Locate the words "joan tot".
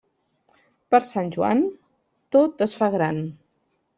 1.35-2.65